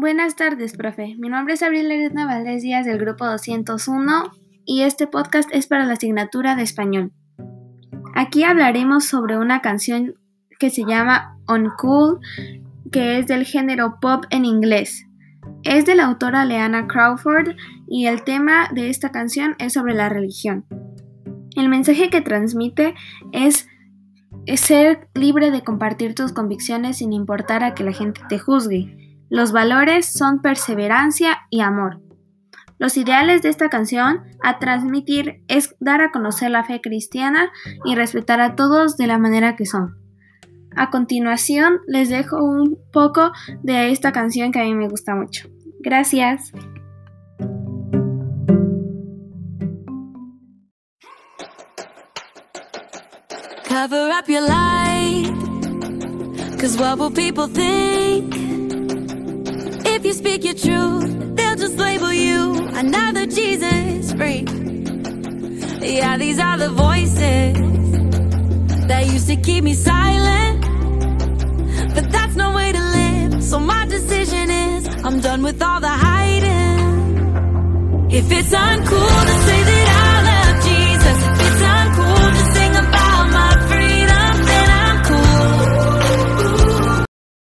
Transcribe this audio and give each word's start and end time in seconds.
Buenas 0.00 0.36
tardes, 0.36 0.76
profe. 0.76 1.16
Mi 1.18 1.28
nombre 1.28 1.54
es 1.54 1.62
Abril 1.64 1.90
Aretna 1.90 2.24
Valdés 2.24 2.62
Díaz 2.62 2.86
del 2.86 2.98
grupo 2.98 3.26
201 3.26 4.30
y 4.64 4.82
este 4.82 5.08
podcast 5.08 5.50
es 5.52 5.66
para 5.66 5.86
la 5.86 5.94
asignatura 5.94 6.54
de 6.54 6.62
español. 6.62 7.10
Aquí 8.14 8.44
hablaremos 8.44 9.06
sobre 9.06 9.36
una 9.36 9.60
canción 9.60 10.14
que 10.60 10.70
se 10.70 10.84
llama 10.84 11.36
Uncool, 11.48 12.20
que 12.92 13.18
es 13.18 13.26
del 13.26 13.44
género 13.44 13.98
pop 14.00 14.22
en 14.30 14.44
inglés. 14.44 15.04
Es 15.64 15.84
de 15.84 15.96
la 15.96 16.04
autora 16.04 16.44
Leanna 16.44 16.86
Crawford 16.86 17.56
y 17.88 18.06
el 18.06 18.22
tema 18.22 18.68
de 18.72 18.90
esta 18.90 19.10
canción 19.10 19.56
es 19.58 19.72
sobre 19.72 19.94
la 19.94 20.08
religión. 20.08 20.64
El 21.56 21.68
mensaje 21.68 22.08
que 22.08 22.20
transmite 22.20 22.94
es, 23.32 23.66
ser 24.54 25.08
libre 25.14 25.50
de 25.50 25.64
compartir 25.64 26.14
tus 26.14 26.32
convicciones 26.32 26.98
sin 26.98 27.12
importar 27.12 27.64
a 27.64 27.74
que 27.74 27.82
la 27.82 27.92
gente 27.92 28.20
te 28.28 28.38
juzgue. 28.38 29.07
Los 29.30 29.52
valores 29.52 30.06
son 30.06 30.40
perseverancia 30.40 31.38
y 31.50 31.60
amor. 31.60 32.00
Los 32.78 32.96
ideales 32.96 33.42
de 33.42 33.48
esta 33.48 33.68
canción 33.68 34.22
a 34.42 34.58
transmitir 34.58 35.42
es 35.48 35.74
dar 35.80 36.00
a 36.00 36.12
conocer 36.12 36.50
la 36.50 36.64
fe 36.64 36.80
cristiana 36.80 37.50
y 37.84 37.94
respetar 37.94 38.40
a 38.40 38.54
todos 38.54 38.96
de 38.96 39.06
la 39.06 39.18
manera 39.18 39.56
que 39.56 39.66
son. 39.66 39.96
A 40.76 40.90
continuación 40.90 41.80
les 41.88 42.08
dejo 42.08 42.42
un 42.42 42.78
poco 42.92 43.32
de 43.62 43.90
esta 43.90 44.12
canción 44.12 44.52
que 44.52 44.60
a 44.60 44.64
mí 44.64 44.74
me 44.74 44.88
gusta 44.88 45.14
mucho. 45.14 45.48
Gracias. 45.80 46.52
If 59.98 60.04
you 60.04 60.12
speak 60.12 60.44
your 60.44 60.54
truth, 60.54 61.34
they'll 61.34 61.56
just 61.56 61.76
label 61.76 62.12
you 62.12 62.54
another 62.68 63.26
Jesus 63.26 64.12
freak. 64.12 64.48
Yeah, 65.82 66.16
these 66.16 66.38
are 66.38 66.56
the 66.56 66.68
voices 66.68 67.58
that 68.86 69.08
used 69.12 69.26
to 69.26 69.34
keep 69.34 69.64
me 69.64 69.74
silent. 69.74 70.60
But 71.96 72.12
that's 72.12 72.36
no 72.36 72.54
way 72.54 72.70
to 72.70 72.78
live. 72.78 73.42
So 73.42 73.58
my 73.58 73.86
decision 73.86 74.50
is 74.50 74.86
I'm 75.04 75.18
done 75.18 75.42
with 75.42 75.60
all 75.60 75.80
the 75.80 75.88
hiding. 75.88 76.78
If 78.08 78.30
it's 78.30 78.52
uncool 78.54 79.24
to 79.26 79.34
say 79.46 79.62
that 79.64 79.77